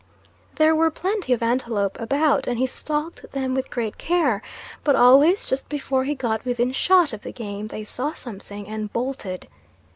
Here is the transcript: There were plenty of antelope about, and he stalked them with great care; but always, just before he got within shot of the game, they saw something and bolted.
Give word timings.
There 0.55 0.75
were 0.75 0.89
plenty 0.89 1.31
of 1.31 1.43
antelope 1.43 1.95
about, 1.99 2.47
and 2.47 2.57
he 2.57 2.65
stalked 2.65 3.31
them 3.33 3.53
with 3.53 3.69
great 3.69 3.99
care; 3.99 4.41
but 4.83 4.95
always, 4.95 5.45
just 5.45 5.69
before 5.69 6.05
he 6.05 6.15
got 6.15 6.43
within 6.43 6.71
shot 6.71 7.13
of 7.13 7.21
the 7.21 7.31
game, 7.31 7.67
they 7.67 7.83
saw 7.83 8.13
something 8.13 8.67
and 8.67 8.91
bolted. 8.91 9.47